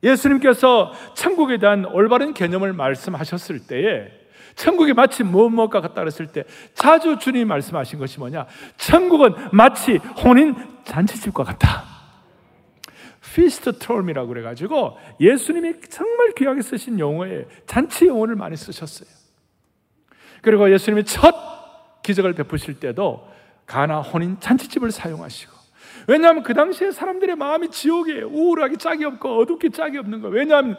[0.04, 4.12] 예수님께서 천국에 대한 올바른 개념을 말씀하셨을 때에
[4.56, 6.44] 천국이 마치 무엇무엇과 같다 그랬을 때
[6.76, 8.46] 자주 주님이 말씀하신 것이 뭐냐?
[8.78, 11.91] 천국은 마치 혼인 잔치집과 같다
[13.34, 19.10] feast 트롤이라고 그래가지고 예수님이 정말 귀하게 쓰신 용어에 잔치 용어를 많이 쓰셨어요.
[20.42, 23.28] 그리고 예수님이 첫 기적을 베푸실 때도
[23.66, 25.61] 가나 혼인 잔치집을 사용하시고
[26.08, 28.28] 왜냐하면 그 당시에 사람들의 마음이 지옥이에요.
[28.28, 30.36] 우울하기 짝이 없고 어둡기 짝이 없는 거예요.
[30.36, 30.78] 왜냐하면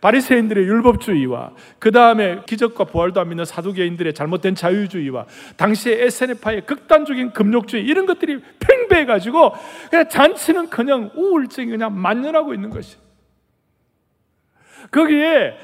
[0.00, 7.84] 바리새인들의 율법주의와 그 다음에 기적과 부활도 안 믿는 사두개인들의 잘못된 자유주의와 당시의 SNF파의 극단적인 금욕주의
[7.84, 9.52] 이런 것들이 팽배해가지고
[9.90, 12.96] 그냥 잔치는 그냥 우울증이 그냥 만연하고 있는 것이.
[14.90, 15.54] 거기에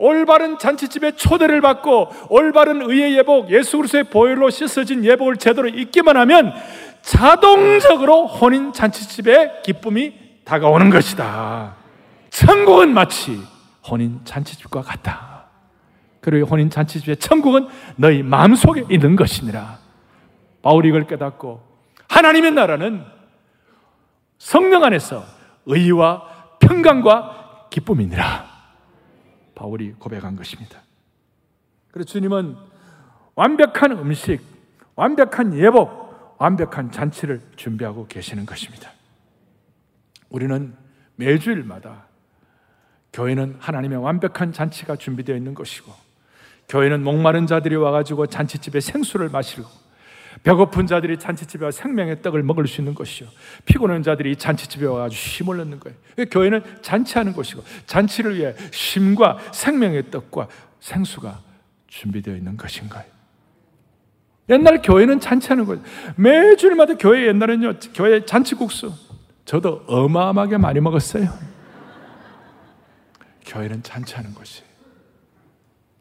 [0.00, 6.54] 올바른 잔치집에 초대를 받고 올바른 의의 예복, 예수 그리스도의 보혈로 씻어진 예복을 제대로 입기만 하면
[7.02, 11.76] 자동적으로 혼인 잔치집에 기쁨이 다가오는 것이다.
[12.30, 13.40] 천국은 마치
[13.88, 15.46] 혼인 잔치집과 같다.
[16.20, 19.78] 그리고 혼인 잔치집의 천국은 너희 마음속에 있는 것이니라.
[20.62, 21.62] 바울이 이걸 깨닫고
[22.08, 23.04] 하나님의 나라는
[24.38, 25.24] 성령 안에서
[25.66, 26.24] 의와
[26.60, 28.50] 평강과 기쁨이니라.
[29.54, 30.80] 바울이 고백한 것입니다.
[31.90, 32.56] 그래서 주님은
[33.34, 34.40] 완벽한 음식,
[34.96, 36.09] 완벽한 예복,
[36.40, 38.90] 완벽한 잔치를 준비하고 계시는 것입니다.
[40.30, 40.74] 우리는
[41.16, 42.06] 매주일마다
[43.12, 45.92] 교회는 하나님의 완벽한 잔치가 준비되어 있는 것이고
[46.68, 49.68] 교회는 목마른 자들이 와가지고 잔치집에 생수를 마시고
[50.42, 53.28] 배고픈 자들이 잔치집에 와 생명의 떡을 먹을 수 있는 것이요.
[53.66, 55.98] 피곤한 자들이 잔치집에 와가지고 힘을 얻는 거예요.
[56.30, 60.48] 교회는 잔치하는 것이고 잔치를 위해 쉼과 생명의 떡과
[60.78, 61.42] 생수가
[61.88, 63.19] 준비되어 있는 것인 가요
[64.50, 65.82] 옛날 교회는 잔치하는 거예요.
[66.16, 68.92] 매주일마다 교회 옛날에는요, 교회 잔치국수.
[69.44, 71.28] 저도 어마어마하게 많이 먹었어요.
[73.46, 74.62] 교회는 잔치하는 것이.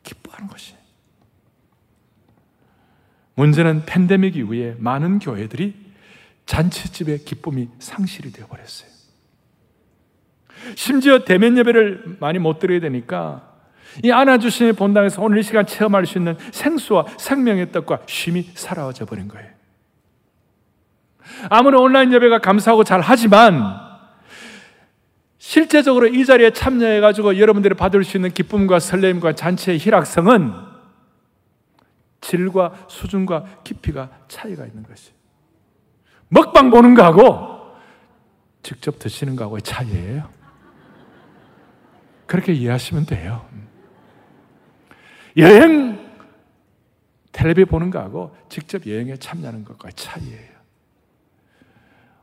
[0.03, 0.75] 기뻐하는 것이.
[3.35, 5.75] 문제는 팬데믹 이후에 많은 교회들이
[6.45, 8.89] 잔치집의 기쁨이 상실이 되어버렸어요.
[10.75, 13.48] 심지어 대면 예배를 많이 못 드려야 되니까
[14.04, 19.28] 이 안아주심의 본당에서 오늘 이 시간 체험할 수 있는 생수와 생명의 떡과 쉼이 사라져 버린
[19.28, 19.49] 거예요.
[21.49, 23.80] 아무리 온라인 예배가 감사하고 잘 하지만
[25.38, 30.54] 실제적으로 이 자리에 참여해가지고 여러분들이 받을 수 있는 기쁨과 설렘과 잔치의 희락성은
[32.21, 35.12] 질과 수준과 깊이가 차이가 있는 것이.
[36.28, 37.73] 먹방 보는 거하고
[38.62, 40.30] 직접 드시는 거하고의 차이예요.
[42.28, 43.45] 그렇게 이해하시면 돼요.
[45.39, 45.99] 여행
[47.32, 50.60] 텔레비 보는 거하고 직접 여행에 참여하는 것과 차이예요.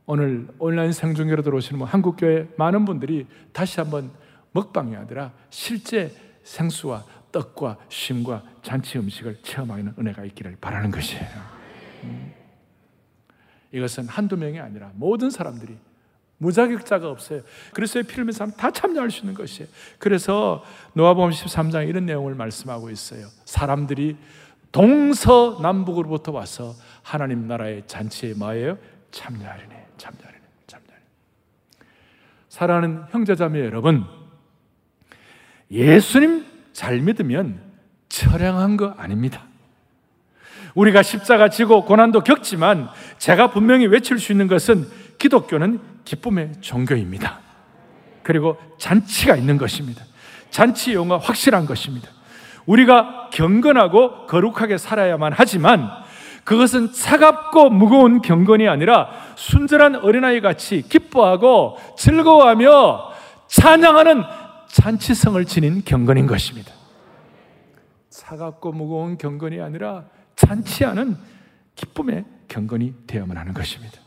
[0.05, 4.11] 오늘 온라인 생중계로 들어오시는 한국 교회 많은 분들이 다시 한번
[4.51, 11.27] 먹방이 아니라 실제 생수와 떡과 쉼과 잔치 음식을 체험하는 은혜가 있기를 바라는 것이에요.
[12.05, 12.33] 음.
[13.71, 15.77] 이것은 한두 명이 아니라 모든 사람들이
[16.39, 17.41] 무자격자가 없어요.
[17.73, 19.67] 그래서 피를 믿는 사람 다 참여할 수 있는 것이에요.
[19.97, 23.27] 그래서 노아복음 13장 이런 내용을 말씀하고 있어요.
[23.45, 24.17] 사람들이
[24.71, 28.77] 동서남북으로부터 와서 하나님 나라의 잔치에 뭐예요?
[29.11, 29.87] 참여하리네.
[29.97, 30.43] 참여하리네.
[30.67, 31.05] 참여하리네.
[32.49, 34.05] 사랑하는 형제자매 여러분,
[35.71, 37.59] 예수님 잘 믿으면
[38.09, 39.45] 처량한 거 아닙니다.
[40.75, 47.39] 우리가 십자가 지고 고난도 겪지만 제가 분명히 외칠 수 있는 것은 기독교는 기쁨의 종교입니다.
[48.23, 50.03] 그리고 잔치가 있는 것입니다.
[50.49, 52.09] 잔치 용어 확실한 것입니다.
[52.65, 55.89] 우리가 경건하고 거룩하게 살아야만 하지만
[56.43, 63.11] 그것은 차갑고 무거운 경건이 아니라 순전한 어린아이 같이 기뻐하고 즐거워하며
[63.47, 64.23] 찬양하는
[64.67, 66.71] 잔치성을 지닌 경건인 것입니다.
[68.09, 71.17] 차갑고 무거운 경건이 아니라 잔치하는
[71.75, 74.06] 기쁨의 경건이 되어야만 하는 것입니다.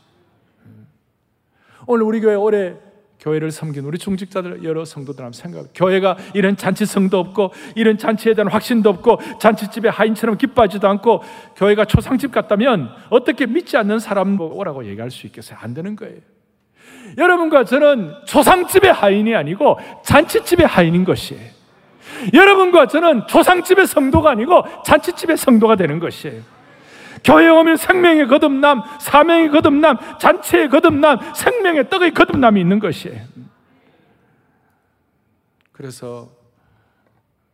[1.87, 2.75] 오늘 우리 교회 올해
[3.21, 5.67] 교회를 섬긴 우리 중직자들 여러 성도들 한번 생각.
[5.75, 11.21] 교회가 이런 잔치성도 없고 이런 잔치에 대한 확신도 없고 잔치집에 하인처럼 기뻐하지도 않고
[11.55, 15.59] 교회가 초상집 같다면 어떻게 믿지 않는 사람 오라고 얘기할 수 있겠어요?
[15.61, 16.17] 안 되는 거예요.
[17.17, 21.61] 여러분과 저는 초상집의 하인이 아니고 잔치집의 하인인 것이에요.
[22.33, 26.41] 여러분과 저는 초상집의 성도가 아니고 잔치집의 성도가 되는 것이에요.
[27.23, 33.21] 교회 오면 생명의 거듭남, 사명의 거듭남, 잔치의 거듭남, 생명의 떡의 거듭남이 있는 것이에요.
[35.71, 36.29] 그래서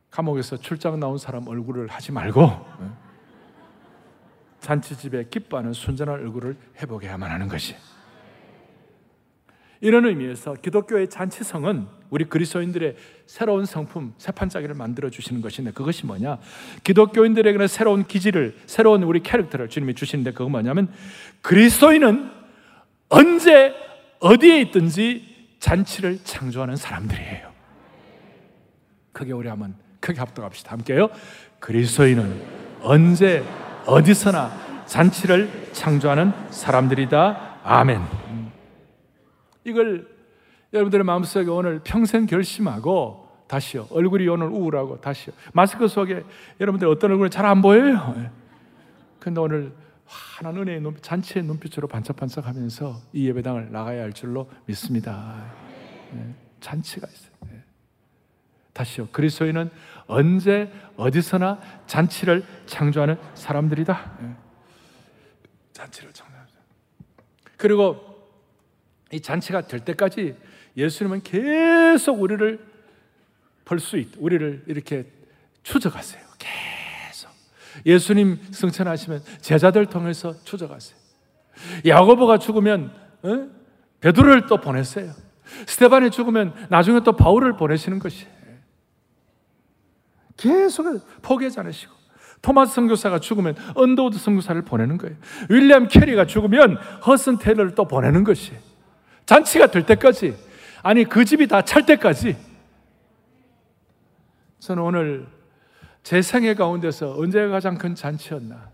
[0.09, 2.65] 감옥에서 출장 나온 사람 얼굴을 하지 말고
[4.59, 7.79] 잔치집에 기뻐하는 순전한 얼굴을 해보게야만 하는 것이에요.
[9.79, 16.37] 이런 의미에서 기독교의 잔치성은 우리 그리스도인들의 새로운 성품, 새 판짜기를 만들어 주시는 것인데 그것이 뭐냐?
[16.83, 20.91] 기독교인들에게는 새로운 기질을, 새로운 우리 캐릭터를 주님이 주시는데 그건 뭐냐면
[21.41, 22.31] 그리스도인은
[23.09, 23.73] 언제
[24.19, 27.51] 어디에 있든지 잔치를 창조하는 사람들이에요.
[29.11, 30.71] 크게 우리 한번 크게 합독합시다.
[30.71, 31.09] 함께요.
[31.59, 32.41] 그리스도인은
[32.81, 33.43] 언제
[33.85, 37.59] 어디서나 잔치를 창조하는 사람들이다.
[37.63, 38.01] 아멘.
[39.65, 40.16] 이걸
[40.73, 43.87] 여러분들의 마음속에 오늘 평생 결심하고 다시요.
[43.91, 45.33] 얼굴이 오늘 우울하고 다시요.
[45.53, 46.23] 마스크 속에
[46.59, 48.13] 여러분들 어떤 얼굴이 잘 안 보여요.
[48.17, 48.29] 예.
[49.19, 49.73] 근데 오늘
[50.05, 55.45] 환한 은혜의 눈빛, 잔치의 눈빛으로 반짝반짝 하면서 이 예배당을 나가야 할 줄로 믿습니다.
[56.15, 56.33] 예.
[56.59, 57.31] 잔치가 있어요.
[57.53, 57.63] 예.
[58.73, 59.07] 다시요.
[59.11, 59.69] 그리스도인은
[60.07, 64.17] 언제 어디서나 잔치를 창조하는 사람들이다.
[65.73, 66.47] 잔치를 창조하는
[67.57, 67.97] 그리고
[69.11, 70.35] 이 잔치가 될 때까지
[70.77, 72.59] 예수님은 계속 우리를
[73.65, 75.05] 볼 수 있, 우리를 이렇게
[75.63, 76.23] 추적하세요.
[76.39, 77.29] 계속.
[77.85, 80.97] 예수님 승천하시면 제자들 통해서 추적하세요.
[81.85, 82.91] 야고보가 죽으면
[83.23, 83.47] 어?
[83.99, 85.11] 베드로를 또 보냈어요.
[85.65, 88.31] 스테반이 죽으면 나중에 또 바울을 보내시는 것이에요.
[90.37, 90.85] 계속
[91.23, 91.93] 포기하지 않으시고
[92.41, 95.15] 토마스 선교사가 죽으면 언더우드 선교사를 보내는 거예요.
[95.49, 98.59] 윌리엄 캐리가 죽으면 허드슨 테일러를 또 보내는 것이에요.
[99.25, 100.37] 잔치가 될 때까지,
[100.87, 102.37] 아니, 그 집이 다 찰 때까지.
[104.59, 105.27] 저는 오늘
[106.01, 108.71] 제 생애 가운데서 언제가 가장 큰 잔치였나?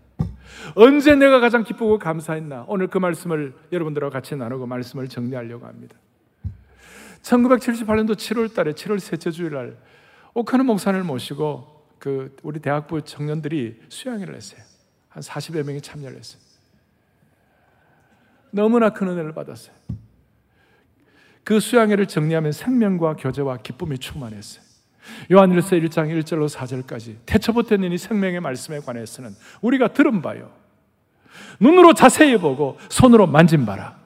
[0.76, 2.66] 언제 내가 가장 기쁘고 감사했나?
[2.68, 5.96] 오늘 그 말씀을 여러분들과 같이 나누고 말씀을 정리하려고 합니다.
[7.22, 9.76] 1978년도 7월 달에 7월 셋째 주일 날
[10.34, 14.60] 오카는 목사를 모시고 그 우리 대학부 청년들이 수양회를 했어요.
[15.08, 16.40] 한 40여 명이 참여를 했어요.
[18.52, 19.74] 너무나 큰 은혜를 받았어요.
[21.44, 24.64] 그 수양회를 정리하면 생명과 교제와 기쁨이 충만했어요.
[25.30, 30.50] 요한일서 1장 1절로 4절까지 태초부터 있이 생명의 말씀에 관해서는 우리가 들은 바요.
[31.60, 33.96] 눈으로 자세히 보고 손으로 만진 바라.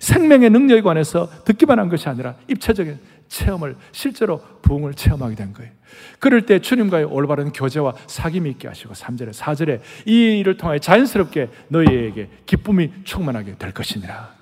[0.00, 5.70] 생명의 능력에 관해서 듣기만 한 것이 아니라 입체적인 체험을 실제로 부흥을 체험하게 된 거예요.
[6.18, 12.28] 그럴 때 주님과의 올바른 교제와 사귐이 있게 하시고 3절에 4절에 이 일을 통해 자연스럽게 너희에게
[12.46, 14.34] 기쁨이 충만하게 될 것이니라.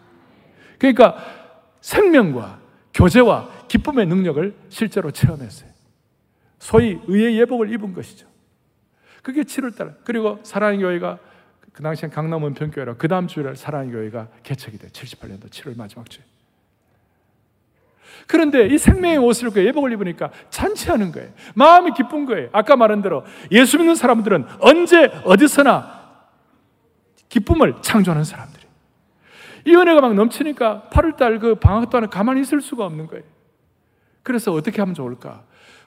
[0.79, 1.46] 그러니까
[1.81, 2.61] 생명과
[2.95, 5.71] 교제와 기쁨의 능력을 실제로 체험했어요.
[6.59, 8.27] 소위 의의 예복을 입은 것이죠.
[9.23, 9.97] 그게 7월달.
[10.05, 11.19] 그리고 사랑의 교회가
[11.73, 14.89] 그 당시엔 강남 은평교회라 그 다음 주일날 사랑의 교회가 개척이 돼.
[14.89, 16.23] 78년도 7월 마지막 주에.
[18.27, 21.31] 그런데 이 생명의 옷을 입고 예복을 입으니까 잔치하는 거예요.
[21.55, 22.49] 마음이 기쁜 거예요.
[22.53, 25.97] 아까 말한 대로 예수 믿는 사람들은 언제 어디서나
[27.29, 28.56] 기쁨을 창조하는 사람들.
[29.67, 33.25] 이 은혜가 막 넘치니까 8월달 그 방학 동안에 가만히 있을 수가 없는 거예요.
[34.23, 35.43] 그래서 어떻게 하면 좋을까?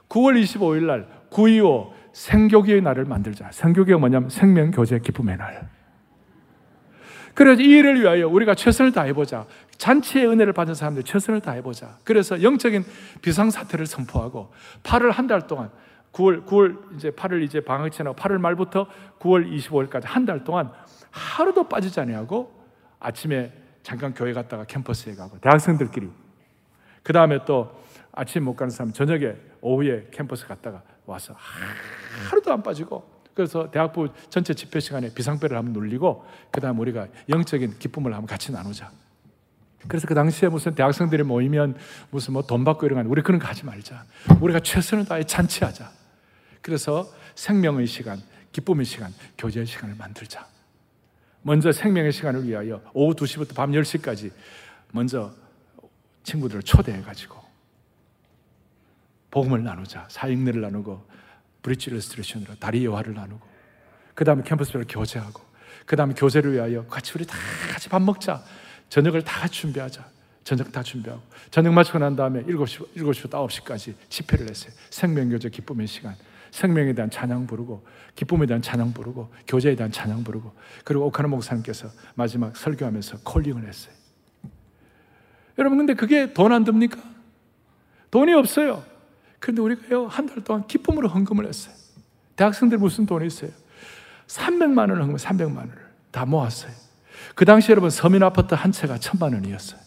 [0.09, 3.51] 9월 25일 날 925 생교기의 날을 만들자.
[3.51, 5.69] 생교기가 뭐냐면 생명교제 기쁨의 날.
[7.33, 9.45] 그래서 이 일을 위하여 우리가 최선을 다해보자.
[9.77, 11.99] 잔치의 은혜를 받은 사람들 최선을 다해보자.
[12.03, 12.83] 그래서 영적인
[13.21, 14.51] 비상사태를 선포하고
[14.83, 15.69] 8월 한 달 동안
[16.11, 18.87] 9월, 9월, 이제 8월 이제 방학 지나고 8월 말부터
[19.19, 20.71] 9월 25일까지 한 달 동안
[21.11, 22.51] 하루도 빠지지 않고
[22.99, 23.53] 아침에
[23.83, 26.09] 잠깐 교회 갔다가 캠퍼스에 가고 대학생들끼리
[27.03, 27.79] 그 다음에 또
[28.11, 31.35] 아침 못 가는 사람 저녁에 오후에 캠퍼스 갔다가 와서
[32.29, 37.79] 하루도 안 빠지고 그래서 대학부 전체 집회 시간에 비상벨을 한번 눌리고 그 다음 우리가 영적인
[37.79, 38.91] 기쁨을 한번 같이 나누자
[39.87, 41.77] 그래서 그 당시에 무슨 대학생들이 모이면
[42.09, 44.03] 무슨 뭐 돈 받고 이런 거 우리 그런 거 하지 말자.
[44.41, 45.89] 우리가 최선을 다해 잔치하자.
[46.61, 48.21] 그래서 생명의 시간,
[48.51, 50.45] 기쁨의 시간, 교제의 시간을 만들자.
[51.49, 54.31] 먼저 생명의 시간을 위하여 오후 2시부터 밤 10시까지
[54.91, 55.33] 먼저
[56.21, 57.43] 친구들을 초대해 가지고
[59.31, 60.05] 복음을 나누자.
[60.11, 61.03] 사영리를 나누고
[61.63, 63.41] bridge illustration으로 다리 예화를 나누고
[64.13, 65.41] 그 다음에 캠퍼스별로 교제하고
[65.87, 67.35] 그 다음에 교제를 위하여 같이 우리 다
[67.73, 68.43] 같이 밥 먹자.
[68.89, 70.07] 저녁을 다 준비하자.
[70.43, 71.19] 저녁 다 준비하고
[71.49, 74.71] 저녁 마치고 난 다음에 7시, 7시부터 9시까지 집회를 했어요.
[74.91, 76.15] 생명교제 기쁨의 시간.
[76.51, 77.85] 생명에 대한 찬양 부르고
[78.15, 83.93] 기쁨에 대한 찬양 부르고 교제에 대한 찬양 부르고 그리고 오카노 목사님께서 마지막 설교하면서 콜링을 했어요.
[85.57, 87.01] 여러분 근데 그게 돈 안 듭니까?
[88.11, 88.83] 돈이 없어요.
[89.39, 91.73] 근데 우리가요 한 달 동안 기쁨으로 헌금을 했어요.
[92.35, 93.51] 대학생들 무슨 돈이 있어요?
[94.27, 95.73] 300만 원을 헌금, 300만 원을
[96.11, 96.71] 다 모았어요.
[97.35, 99.79] 그 당시 여러분 서민 아파트 한 채가 천만 원이었어요.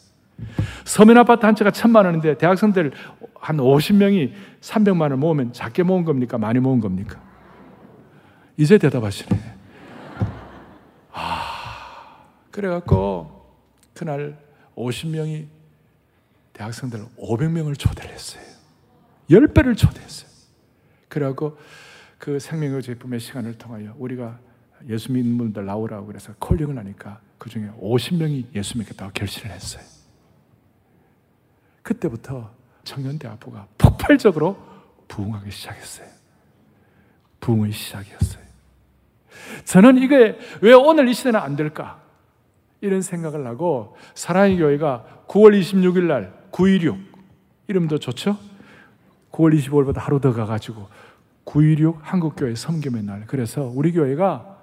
[0.85, 2.93] 서민 아파트 한 채가 천만 원인데 대학생들
[3.35, 6.39] 한 50명이 300만 원 모으면 작게 모은 겁니까?
[6.39, 7.21] 많이 모은 겁니까?
[8.57, 9.39] 이제 대답하시네.
[11.13, 13.43] 아, 그래갖고
[13.95, 14.39] 그날
[14.77, 15.47] 50명이
[16.53, 18.43] 대학생들 500명을 초대를 했어요.
[19.31, 20.31] 10배를 초대했어요.
[21.09, 21.59] 그래갖고
[22.19, 24.39] 그 생명의 제품의 시간을 통하여 우리가
[24.89, 29.83] 예수 믿는 분들 나오라고 그래서 콜링을 하니까 그 중에 50명이 예수 믿겠다고 결심을 했어요.
[31.83, 32.51] 그때부터
[32.85, 34.57] 청년대학부가 폭발적으로
[35.09, 36.09] 부흥하기 시작했어요.
[37.41, 38.43] 부흥의 시작이었어요.
[39.65, 42.01] 저는 이게 왜 오늘 이 시대는 안 될까?
[42.81, 46.99] 이런 생각을 하고 사랑의 교회가 9월 26일 날 916
[47.69, 48.37] 이름도 좋죠?
[49.31, 50.89] 9월 25일보다 하루 더 가가지고
[51.45, 53.25] 916 한국교회 섬김의 날.
[53.27, 54.59] 그래서 우리 교회가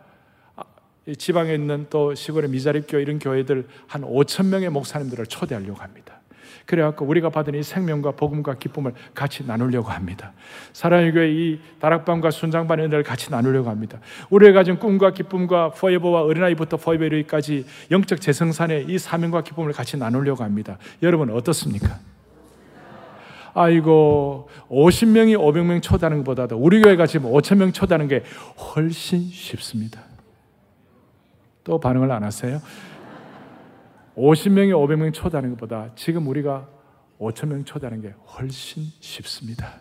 [1.18, 6.19] 지방에 있는 또 시골의 미자립 교회 이런 교회들 한 5천 명의 목사님들을 초대하려고 합니다.
[6.70, 10.34] 그래갖고 우리가 받은 이 생명과 복음과 기쁨을 같이 나누려고 합니다.
[10.72, 13.98] 사랑의 교회 이 다락방과 순장반 은혜를 같이 나누려고 합니다.
[14.30, 20.78] 우리가 가진 꿈과 기쁨과 포에버와 어린아이부터 포에버리까지 영적 재성산의 이 사명과 기쁨을 같이 나누려고 합니다.
[21.02, 21.98] 여러분 어떻습니까?
[23.56, 28.24] 아이고 50명이 500명 초대하는 것보다도 우리 교회가 지금 5천명 초대하는 게
[28.76, 30.02] 훨씬 쉽습니다.
[31.64, 32.62] 또 반응을 안 하세요?
[34.20, 36.68] 50명이 500명 초대하는 것보다 지금 우리가
[37.20, 39.76] 5천명 초대하는 게 훨씬 쉽습니다.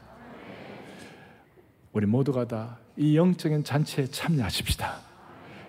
[1.93, 4.93] 우리 모두가 다 이 영적인 잔치에 참여하십시다.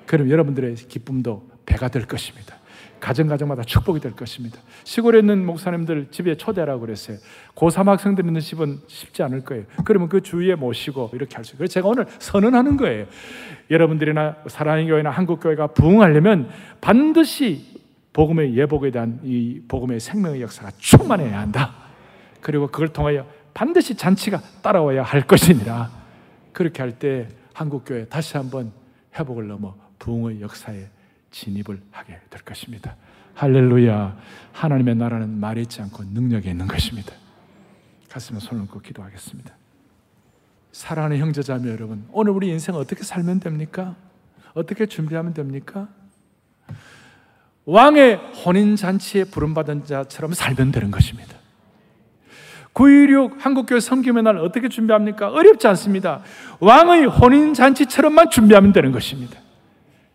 [0.08, 2.56] 그럼 여러분들의 기쁨도 배가 될 것입니다.
[3.00, 4.60] 가정 가정마다 축복이 될 것입니다.
[4.84, 7.18] 시골에 있는 목사님들 집에 초대하라고 그랬어요.
[7.54, 9.66] 고3 학생들 있는 집은 쉽지 않을 거예요.
[9.86, 11.58] 그러면 그 주위에 모시고 이렇게 할 수 있어요.
[11.60, 13.06] 그래서 제가 오늘 선언하는 거예요.
[13.70, 16.50] 여러분들이나 사랑의 교회나 한국 교회가 부흥하려면
[16.82, 17.79] 반드시
[18.14, 21.76] 복음의 예복에 대한 이 복음의 생명의 역사가 충만해야 한다.
[22.42, 25.92] 그리고 그걸 통하여 반드시 잔치가 따라와야 할 것이니라.
[26.54, 28.72] 그렇게 할 때 한국 교회 다시 한번
[29.18, 30.88] 회복을 넘어 부흥의 역사에
[31.32, 32.96] 진입을 하게 될 것입니다.
[33.36, 34.18] 할렐루야.
[34.54, 37.14] 하나님의 나라는 말이 있지 않고 능력이 있는 것입니다.
[38.10, 39.54] 가슴에 손을 얹고 기도하겠습니다.
[40.72, 43.96] 사랑하는 형제자매 여러분, 오늘 우리 인생 어떻게 살면 됩니까?
[44.54, 45.90] 어떻게 준비하면 됩니까?
[47.66, 51.36] 왕의 혼인잔치에 부름받은 자처럼 살면 되는 것입니다.
[52.74, 55.30] 9.16 한국교회 섬김의 날 어떻게 준비합니까?
[55.30, 56.22] 어렵지 않습니다.
[56.60, 59.38] 왕의 혼인잔치처럼만 준비하면 되는 것입니다.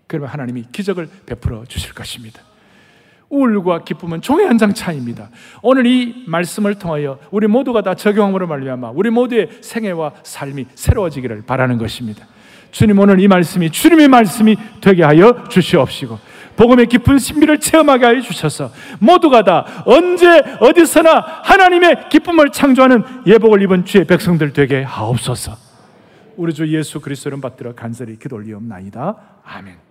[0.07, 2.40] 그러면 하나님이 기적을 베풀어 주실 것입니다.
[3.28, 5.28] 우울과 기쁨은 종의 한 장 차이입니다.
[5.62, 11.78] 오늘 이 말씀을 통하여 우리 모두가 다 적용함으로 말미암아 우리 모두의 생애와 삶이 새로워지기를 바라는
[11.78, 12.26] 것입니다.
[12.70, 16.18] 주님 오늘 이 말씀이 주님의 말씀이 되게 하여 주시옵시고
[16.57, 20.26] 복음의 깊은 신비를 체험하게 하여 주셔서 모두가 다 언제
[20.61, 25.57] 어디서나 하나님의 기쁨을 창조하는 예복을 입은 주의 백성들 되게 하옵소서.
[26.36, 29.16] 우리 주 예수 그리스도를 받들어 간절히 기도 올리옵나이다.
[29.44, 29.84] 아멘.